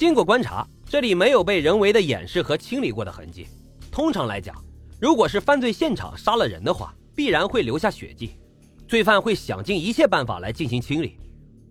[0.00, 3.46] 经过观察，这里没有被人为的掩饰和清理过的痕迹。
[3.92, 4.56] 通常来讲，
[4.98, 8.30] 如果是犯罪现场杀了人的话，必然会留下血迹，
[8.88, 11.18] 罪犯会想尽一切办法来进行清理。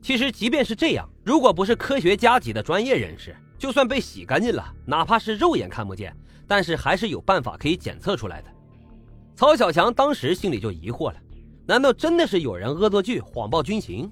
[0.04, 6.16] 其实，即便是这样，如果不是科学家级的专业人士，就算被洗干净了，哪怕是肉眼看不见，
[6.48, 8.48] 但是还是有办法可以检测出来的。
[9.36, 11.16] 曹小强当时心里就疑惑了：
[11.66, 14.08] 难道真的是有人恶作剧谎报军情？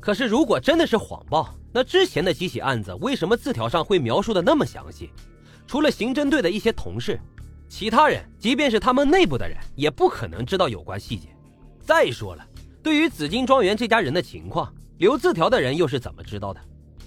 [0.00, 5.10] 可是，如果真的是谎报，那之前的几起案子为什么字条上会描述的那么详细？
[5.66, 7.20] 除了刑侦队的一些同事，
[7.68, 11.28] 其他人，即便是他们内部的人，也不可能知道有关细节。
[11.80, 12.46] 再说了，
[12.82, 16.60] 对于紫金庄园这家人的情况，留字条的人又是怎么知道的？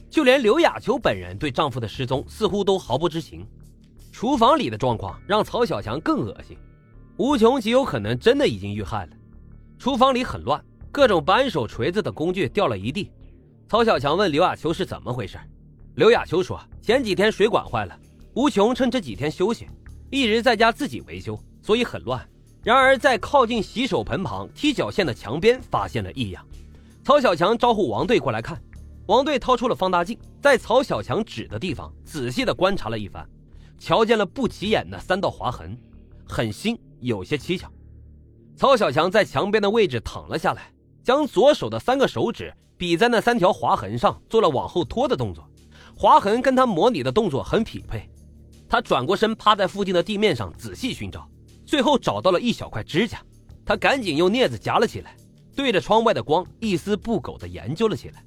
[0.10, 3.48] 就连刘雅秋本人对丈夫的失踪似乎都毫不知情。
[4.12, 6.58] 厨房里的状况让曹小强更恶心，
[7.18, 9.12] 吴琼极有可能真的已经遇害了。
[9.80, 13.10] 厨房里很乱，各种扳手、锤子的工具掉了一地。
[13.68, 15.40] 曹小强问刘亚秋是怎么回事，
[15.96, 17.98] 刘亚秋说前几天水管坏了，
[18.34, 19.68] 吴琼趁这几天休息，
[20.10, 22.28] 一直在家自己维修，所以很乱。
[22.64, 26.46] 然而在靠近洗手盆旁踢脚线的墙边发现了异样。
[27.04, 28.62] 曹小强招呼王队过来看。
[29.08, 33.28] 王队掏出了放大镜，在曹小强指的地方仔细的观察了一番，
[33.78, 35.76] 瞧见了不起眼的三道划痕，
[36.24, 37.70] 很新，有些蹊跷。
[38.56, 40.72] 曹小强在墙边的位置躺了下来，
[41.04, 45.48] 将左手的三个手指比在那三条划痕上，做了往后拖的动作。
[45.96, 48.10] 划痕跟他模拟的动作很匹配。
[48.68, 51.30] 他转过身，趴在附近的地面上仔细寻找，
[51.66, 53.22] 最后找到了一小块指甲。
[53.66, 55.16] 他赶紧用镊子夹了起来，
[55.56, 58.24] 对着窗外的光一丝不苟地研究了起来。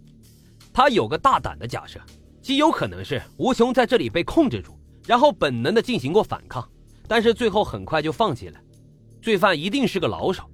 [0.73, 1.99] 他有个大胆的假设，
[2.41, 6.69] 极有可能是吴琼在这里被控制住，然后本能的进行过反抗，
[7.09, 8.61] 但是最后很快就放弃了。
[9.21, 10.45] 罪犯一定是个老手，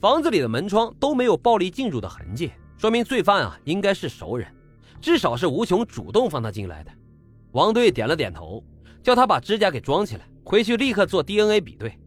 [0.00, 4.46] 房子里的门窗都没有暴力进入的痕迹，说明罪犯啊应该是熟人，
[5.00, 6.90] 至少是吴琼主动放他进来的。
[7.50, 8.62] 王队点了点头，
[9.02, 11.98] 叫他把指甲给装起来，回去立刻做 DNA 比对，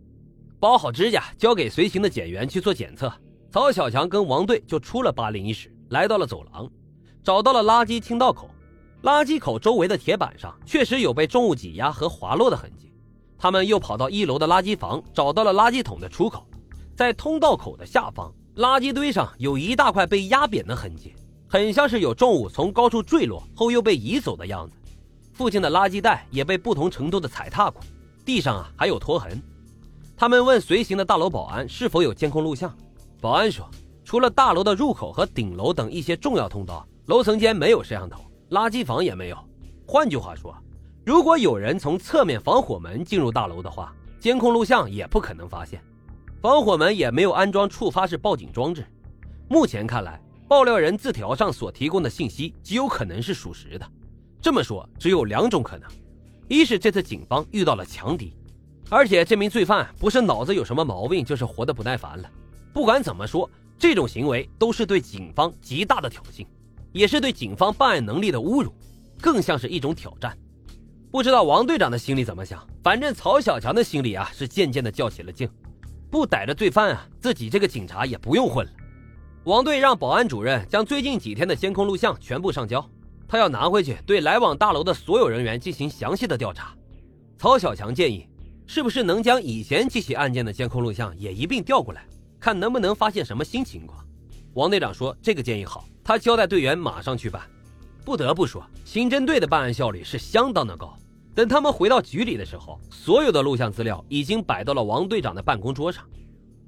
[0.58, 3.12] 包好指甲交给随行的检员去做检测。
[3.50, 6.72] 曹小强跟王队就出了八零一室，来到了走廊。
[7.22, 8.50] 找到了垃圾清道口，
[9.03, 12.94] 垃圾口周围的铁板上确实有被重物挤压和滑落的痕迹。
[13.38, 16.47] 他们又跑到一楼的垃圾房，找到了垃圾桶的出口，
[17.01, 21.16] 在通道口的下方，垃圾堆上有一大块被压扁的痕迹，
[21.47, 24.75] 很像是有重物从高处坠落后又被移走的样子。
[25.34, 27.81] 附近的垃圾袋也被不同程度的踩踏过，
[28.23, 29.41] 地上啊还有拖痕。
[30.16, 32.72] 他们问随行的大楼保安是否有监控录像，
[33.19, 33.67] 保安说，
[34.06, 36.88] 除了大楼的入口和顶楼等一些重要通道。
[37.07, 39.38] 楼层间没有摄像头，垃圾房也没有。
[39.88, 40.56] 换句话说，
[41.03, 45.84] 如果有人从侧面防火门进入大楼的话，监控录像也不可能发现。
[46.41, 48.84] 防火门也没有安装触发式报警装置。
[49.47, 53.88] 目前看来，爆料人字条上所提供的信息极有可能是属实的。
[54.41, 55.88] 这么说，只有两种可能：
[56.47, 58.34] 一是这次警方遇到了强敌，
[58.90, 62.28] 而且这名罪犯不是脑子有什么毛病，就是活得不耐烦了。
[62.73, 63.47] 不管怎么说，
[63.78, 66.44] 这种行为都是对警方极大的挑衅。
[66.91, 68.73] 也是对警方办案能力的侮辱，
[69.22, 70.35] 更像是一种挑战。
[71.12, 75.47] 不知道王队长的心里怎么想，反正曹小强的心里啊是渐渐的较起了劲。
[76.11, 78.72] 不逮着罪犯啊，自己这个警察也不用混了。
[79.45, 82.85] 王队让保安主任将最近几天的监控录像全部上交，
[83.27, 86.75] 他要拿回去对来往大楼的所有人员进行详细的调查。
[87.38, 88.27] 曹小强建议，
[88.67, 92.05] 是不是能将以前几起案件的监控录像也一并调过来，
[92.39, 94.05] 看能不能发现什么新情况？
[94.53, 95.85] 王队长说这个建议好。
[96.03, 97.41] 他交代队员马上去办。
[98.03, 100.97] 不得不说，刑侦队的办案效率是相当的高。
[101.34, 106.03] 等他们回到局里的时候，所有的录像资料已经摆到了王队长的办公桌上。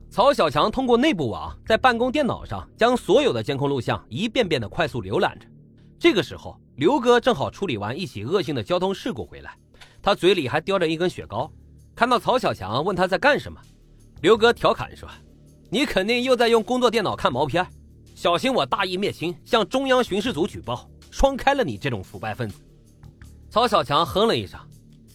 [0.09, 5.45] 曹小强通过内部网，在办公电脑上将所有的监控录像一遍遍的快速浏览着。
[5.99, 9.57] 这个时候，刘哥正好处理完一起恶性的交通事故回来，
[10.01, 11.51] 他嘴里还叼着一根雪糕。
[11.95, 13.59] 看到曹小强问他在干什么，
[14.21, 15.09] 刘哥调侃说
[15.69, 17.65] ：“你肯定又在用工作电脑看毛片。”
[18.15, 22.61] 小心我大义灭亲，向中央巡视组举报，双开了你这种腐败分子。
[23.53, 24.59] 曹小强哼了一声，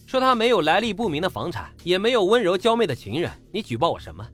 [0.05, 4.25] 说：“他没有来历不明的房产，也没有温柔娇媚的情人，你举报我什么？”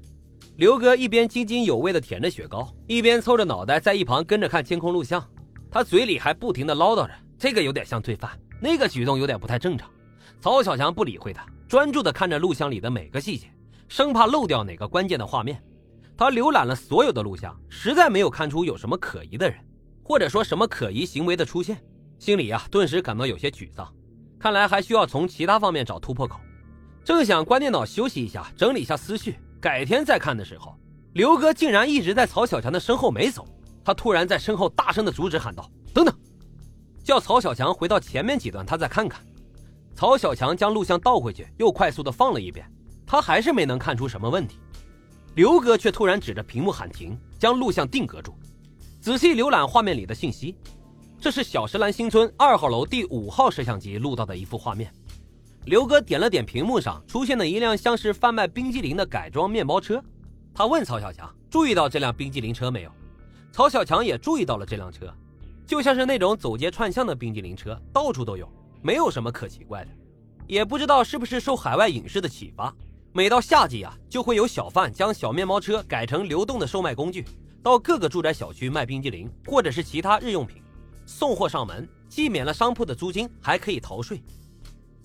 [0.57, 5.27] 刘哥一边津津有味地舔着雪糕，一边凑着脑袋在一旁跟着看监控录像，
[5.71, 7.09] 他嘴里还不停地唠叨着
[7.39, 8.29] ：“这个有点像罪犯，
[8.61, 9.89] 那个举动有点不太正常。”
[10.39, 13.47] 曹小强不理会他，专注地看着录像里的每个细节，
[13.87, 15.59] 生怕漏掉哪个关键的画面。
[16.15, 19.57] 他浏览了所有的录像，实在没有看出有什么可疑的人，
[20.03, 21.83] 或者说什么可疑行为的出现，
[22.17, 23.91] 心里啊顿时感到有些沮丧。
[24.39, 26.39] 看来还需要从其他方面找突破口。
[27.03, 30.75] 正想关电脑休息一下，整理一下思绪，改天再看的时候，
[31.13, 33.47] 刘哥竟然一直在曹小强的身后没走。
[33.83, 36.15] 他突然在身后大声的阻止，喊道：“等等！”
[37.03, 39.23] 叫曹小强回到前面几段，他再看看。
[39.93, 42.67] 曹小强将录像倒回去，又快速的放了一遍，
[43.05, 44.59] 他还是没能看出什么问题。
[45.35, 48.33] 刘哥却突然指着屏幕喊停，将录像定格住，
[48.99, 50.55] 仔细浏览画面里的信息。
[51.25, 54.93] 这是小石兰新村二号楼第五号摄像机录到的一幅画面。
[55.65, 59.99] 刘哥点了点屏幕上出现的一辆像是贩卖冰激凌的改装面包车，
[60.53, 62.91] 他问曹小强：“注意到这辆冰激凌车没有？”
[63.51, 65.11] 曹小强也注意到了这辆车，
[65.65, 68.47] 就像是那种走街串巷的冰激凌车，到处都有，
[68.83, 69.89] 没有什么可奇怪的。
[70.45, 72.71] 也不知道是不是受海外影视的启发，
[73.13, 77.25] 每到夏季啊，就会有小贩将小面包车改成流动的售卖工具，
[77.63, 80.61] 到各个住宅小区卖冰激凌或者是其他日用品。
[81.05, 84.21] 送货上门，既免了商铺的租金，还可以逃税。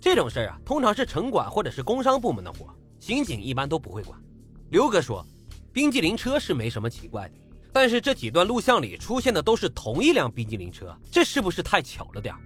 [0.00, 4.18] 这种事儿啊，通常是城管或者是工商部门的活，刑警一般都不会管。
[4.70, 5.24] 刘哥说，
[5.72, 7.34] 冰激凌车是没什么奇怪的，
[7.72, 12.40] 但是这几段录像里出现的都是同一辆冰激凌车，这是不是太巧了点儿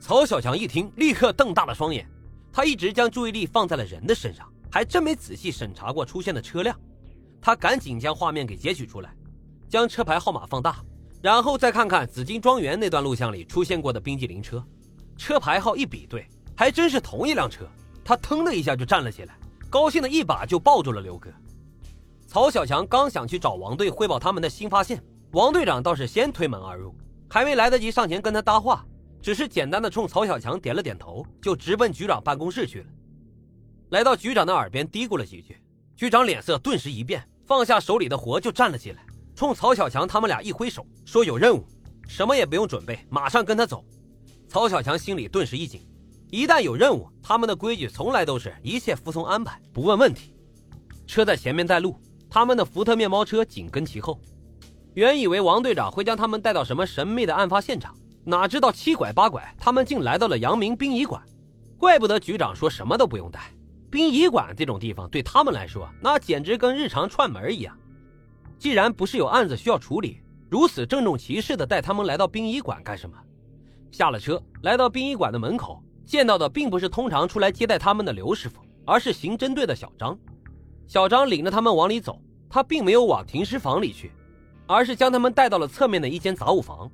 [0.00, 2.08] 曹小强一听，立刻瞪大了双眼。
[2.52, 6.78] 他一直将注意力放在了人的身上，还真没仔细审查过出现的车辆。
[7.40, 9.12] 他赶紧将画面给截取出来，
[9.68, 10.80] 将车牌号码放大。
[11.20, 14.64] 然后再看看紫金庄园那段录像里出现过的冰激凌车，
[15.16, 16.26] 车牌号一比对，
[16.56, 17.68] 还真是同一辆车。
[18.04, 19.36] 他腾的一下就站了起来，
[19.68, 21.30] 高兴的一把就抱住了刘哥。
[22.26, 26.94] 曹小强刚想去找王队汇报他们的新发现，王队长倒是先推门而入，
[27.28, 28.86] 还没来得及上前跟他搭话，
[29.20, 32.86] 只是简单的冲曹小强点了点头，就直奔局长办公室去了。
[33.90, 35.56] 来到局长的耳边嘀咕了几句，
[35.96, 39.04] 局长脸色顿时一变，放下手里的活就站了起来。
[39.38, 41.64] 冲曹小强他们俩一挥手，说有任务，
[42.08, 43.84] 什么也不用准备，马上跟他走。
[44.48, 45.86] 曹小强心里顿时一紧，
[46.28, 50.34] 一旦有任务，他们的规矩从来都是一切服从安排，不问问题。
[51.06, 51.96] 车在前面带路，
[52.28, 54.20] 他们的福特面包车紧跟其后。
[54.94, 57.94] 原以为王队长会将他们带到什么神秘的案发现场，
[58.24, 61.22] 哪知道七拐八拐，他们竟来到了阳明殡仪馆。
[61.78, 63.52] 怪不得局长说什么都不用带，
[63.88, 67.77] 殡仪馆这种地方对他们来说，那简直跟日常串门一样。
[68.58, 70.20] 既然不是有案子需要处理，
[70.50, 73.16] 如此郑重其事的带他们来到殡仪馆干什么？
[73.92, 80.18] 下了车，来到殡仪馆的门口，见到的并不是通常出来接待他们的刘师傅，而是刑侦队的小张。
[80.86, 82.20] 小张领着他们往里走，
[82.50, 84.10] 他并没有往停尸房里去，
[84.66, 86.90] 而是将他们带到了侧面的一间杂物房。